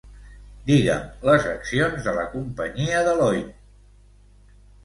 Digue'm 0.69 1.03
les 1.29 1.45
accions 1.51 2.07
de 2.09 2.15
la 2.17 2.25
companyia 2.33 3.05
Deloitte. 3.11 3.55